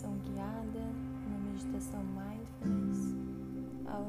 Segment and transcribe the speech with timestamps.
[0.00, 0.80] meditação guiada,
[1.26, 3.14] uma meditação mindfulness,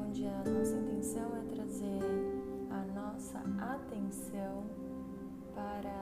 [0.00, 2.00] onde a nossa intenção é trazer
[2.70, 4.64] a nossa atenção
[5.54, 5.92] para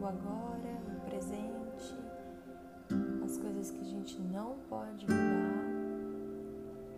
[0.00, 1.94] o agora, o presente,
[3.22, 5.64] as coisas que a gente não pode mudar.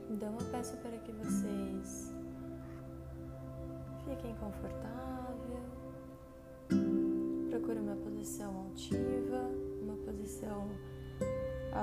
[0.09, 2.15] Então eu peço para que vocês
[4.05, 5.63] fiquem confortável,
[7.51, 9.51] procure uma posição altiva,
[9.83, 10.69] uma posição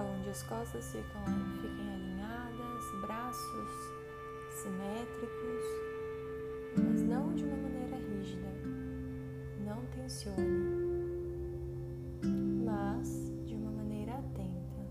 [0.01, 1.21] onde as costas ficam,
[1.61, 3.93] fiquem alinhadas, braços
[4.49, 5.63] simétricos,
[6.77, 8.47] mas não de uma maneira rígida.
[9.65, 10.39] Não tensione,
[12.65, 14.81] mas de uma maneira atenta.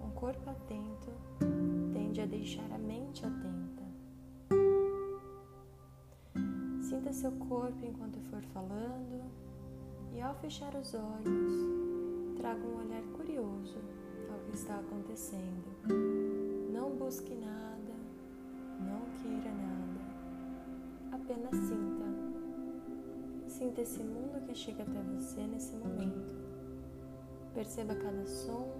[0.00, 1.10] Um corpo atento
[1.92, 3.84] tende a deixar a mente atenta.
[6.82, 9.24] Sinta seu corpo enquanto for falando
[10.12, 13.78] e ao fechar os olhos, traga um olhar curioso
[14.54, 15.64] está acontecendo.
[16.72, 17.94] Não busque nada,
[18.80, 20.00] não queira nada,
[21.12, 22.04] apenas sinta.
[23.48, 26.44] Sinta esse mundo que chega até você nesse momento.
[27.52, 28.72] Perceba cada som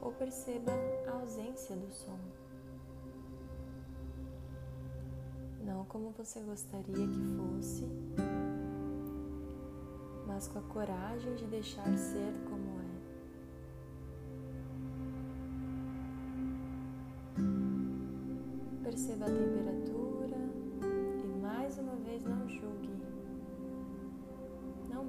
[0.00, 0.72] ou perceba
[1.06, 2.18] a ausência do som.
[5.62, 7.86] Não como você gostaria que fosse,
[10.26, 12.69] mas com a coragem de deixar ser como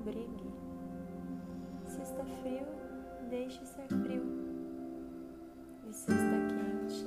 [0.02, 0.52] não brigue.
[1.86, 2.66] Se está frio,
[3.30, 4.24] deixe ser frio.
[5.88, 7.06] E se está quente,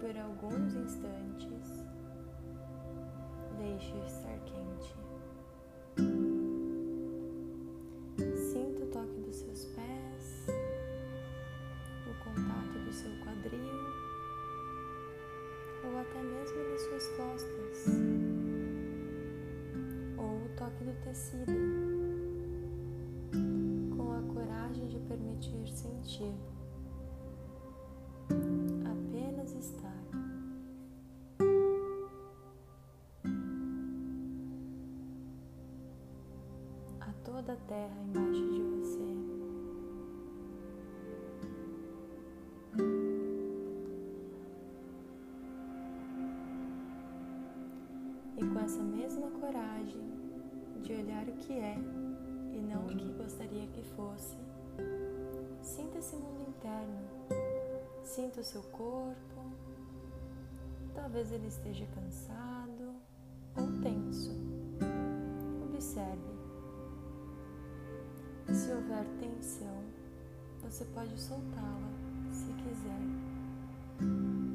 [0.00, 1.84] por alguns instantes,
[3.58, 4.96] deixe estar quente.
[8.36, 9.79] Sinta o toque dos seus pés,
[21.10, 21.52] tecido,
[23.96, 26.32] com a coragem de permitir sentir,
[28.84, 30.04] apenas estar.
[37.00, 39.00] Há toda a terra embaixo de você.
[48.36, 50.19] E com essa mesma coragem
[50.82, 51.76] de olhar o que é
[52.52, 54.36] e não o que gostaria que fosse,
[55.62, 57.00] sinta esse mundo interno,
[58.02, 59.40] sinta o seu corpo,
[60.94, 62.94] talvez ele esteja cansado
[63.56, 64.32] ou tenso.
[65.64, 66.30] Observe.
[68.52, 69.84] Se houver tensão,
[70.62, 71.90] você pode soltá-la
[72.30, 74.49] se quiser.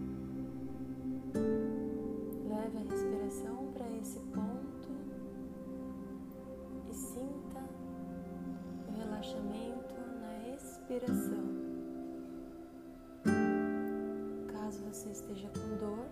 [14.96, 16.06] Você esteja com dor,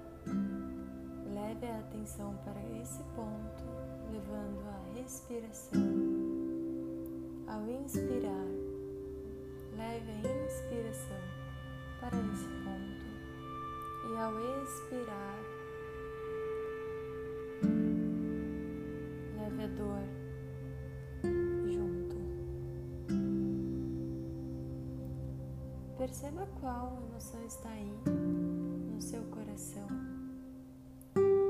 [1.33, 3.63] leve a atenção para esse ponto,
[4.11, 5.79] levando a respiração.
[7.47, 8.45] Ao inspirar,
[9.77, 11.17] leve a inspiração
[12.01, 13.05] para esse ponto
[14.11, 15.39] e ao expirar,
[19.37, 20.03] leve a dor
[21.71, 22.17] junto.
[25.97, 28.62] Perceba qual emoção está aí
[28.93, 29.87] no seu coração.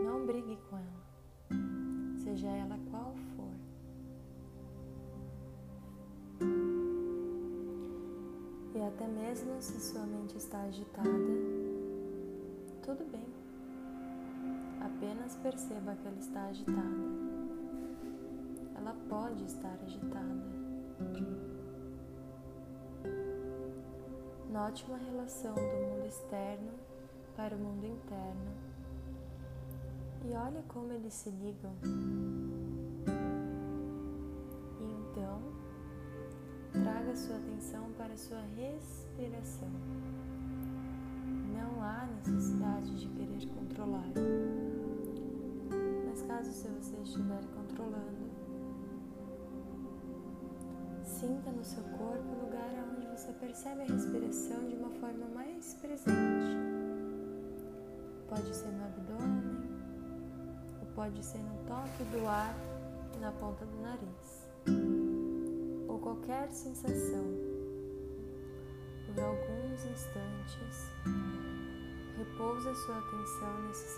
[0.06, 3.54] Não brigue com ela, seja ela qual for.
[8.74, 11.10] E até mesmo se sua mente está agitada,
[12.82, 13.28] tudo bem.
[14.80, 17.04] Apenas perceba que ela está agitada.
[18.76, 20.54] Ela pode estar agitada.
[24.50, 26.93] Note uma relação do mundo externo
[27.36, 28.74] para o mundo interno
[30.26, 31.74] e olhe como eles se ligam.
[34.80, 35.42] E então,
[36.72, 39.70] traga sua atenção para a sua respiração.
[41.54, 44.08] Não há necessidade de querer controlar.
[46.06, 48.32] Mas caso se você estiver controlando,
[51.04, 55.74] sinta no seu corpo o lugar onde você percebe a respiração de uma forma mais
[55.76, 56.73] presente.
[58.34, 59.70] Pode ser no abdômen,
[60.82, 62.56] ou pode ser no toque do ar
[63.22, 64.50] na ponta do nariz,
[65.88, 67.26] ou qualquer sensação.
[69.06, 70.90] Por alguns instantes,
[72.18, 73.98] repousa sua atenção nesse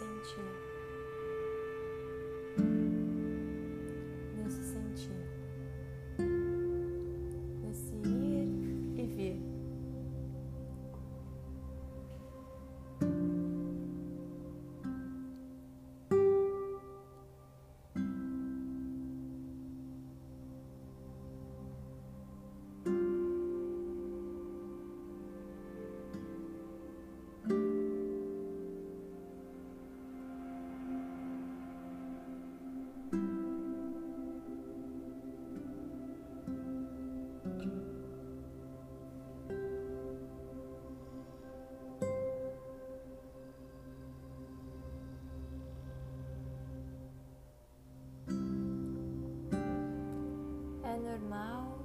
[50.95, 51.09] sentir.
[51.09, 51.79] normal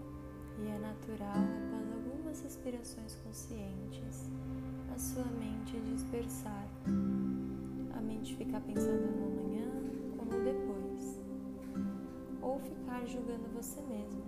[0.59, 4.31] e é natural, após algumas respirações conscientes,
[4.95, 6.67] a sua mente dispersar.
[7.97, 9.69] A mente ficar pensando no amanhã
[10.19, 11.21] como depois.
[12.43, 14.23] Ou ficar julgando você mesmo.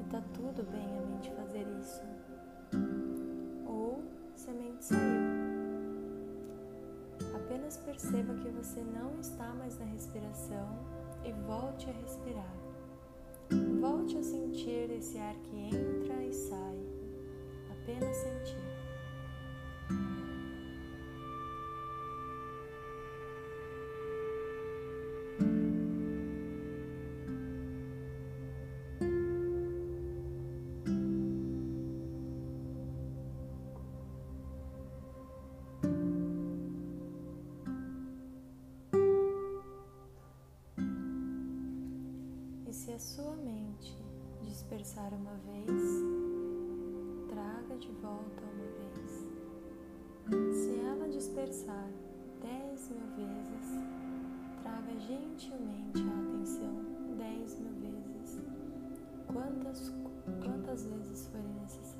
[0.00, 2.02] E tá tudo bem a mente fazer isso.
[3.66, 4.02] Ou
[4.34, 5.44] se a mente saiu.
[7.34, 10.78] Apenas perceba que você não está mais na respiração
[11.24, 12.63] e volte a respirar.
[13.84, 16.78] Volte a sentir esse ar que entra e sai,
[17.70, 18.73] apenas sentir.
[42.84, 43.96] Se a sua mente
[44.42, 46.04] dispersar uma vez,
[47.30, 50.54] traga de volta uma vez.
[50.54, 51.88] Se ela dispersar
[52.42, 53.70] dez mil vezes,
[54.62, 56.74] traga gentilmente a atenção
[57.16, 58.38] dez mil vezes,
[59.32, 59.90] quantas,
[60.44, 61.93] quantas vezes forem necessárias.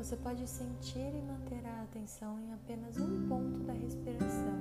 [0.00, 4.58] Você pode sentir e manter a atenção em apenas um ponto da respiração.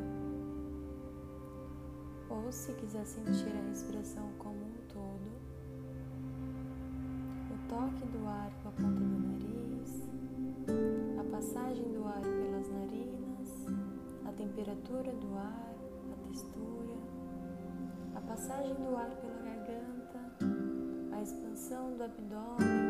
[2.30, 5.32] Ou se quiser sentir a respiração como um todo,
[7.54, 10.10] o toque do ar com a ponta do nariz,
[11.18, 13.66] a passagem do ar pelas narinas,
[14.28, 15.74] a temperatura do ar,
[16.12, 16.98] a textura,
[18.14, 22.89] a passagem do ar pela garganta, a expansão do abdômen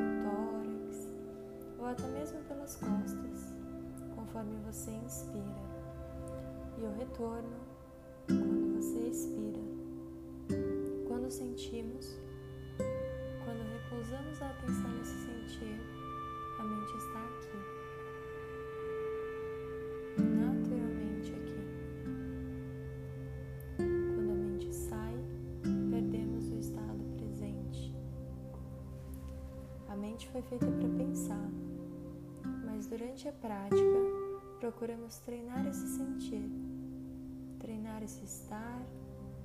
[1.80, 3.56] ou até mesmo pelas costas,
[4.16, 5.70] conforme você inspira,
[6.78, 7.58] e o retorno
[8.28, 9.60] quando você expira.
[11.08, 12.20] Quando sentimos,
[13.44, 15.81] quando repousamos a atenção nesse sentir,
[16.60, 17.58] a mente está aqui.
[20.22, 21.62] Naturalmente aqui.
[23.78, 25.16] Quando a mente sai,
[25.90, 27.94] perdemos o estado presente.
[29.88, 31.50] A mente foi feita para pensar
[32.89, 34.00] durante a prática,
[34.59, 36.49] procuramos treinar esse sentir,
[37.59, 38.83] treinar esse estar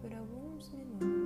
[0.01, 1.24] por alguns minutos.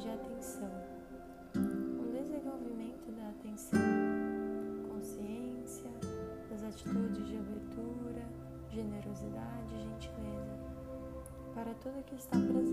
[0.00, 0.70] De atenção,
[1.54, 3.78] um desenvolvimento da atenção,
[4.88, 5.90] consciência,
[6.48, 8.26] das atitudes de abertura,
[8.70, 10.58] generosidade e gentileza
[11.54, 12.69] para tudo que está presente.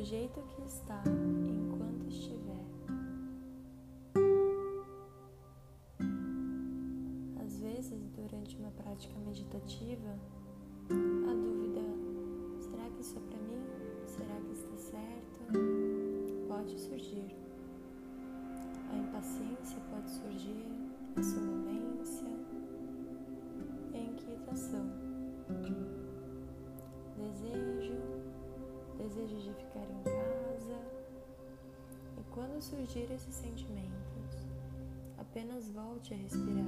[0.00, 1.02] Do jeito que está
[1.46, 2.64] enquanto estiver.
[7.44, 10.18] Às vezes, durante uma prática meditativa,
[10.88, 11.82] a dúvida
[12.96, 13.62] que isso é para mim?
[14.06, 16.48] Será que está certo?
[16.48, 17.36] Pode surgir.
[18.90, 20.64] A impaciência pode surgir,
[21.14, 22.26] a sonolência
[23.92, 25.10] e a inquietação.
[29.20, 30.78] Desejo de ficar em casa.
[32.18, 34.48] E quando surgir esses sentimentos,
[35.18, 36.64] apenas volte a respirar.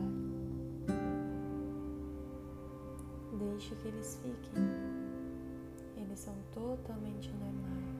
[3.39, 4.63] Deixe que eles fiquem.
[5.97, 7.92] Eles são totalmente normais.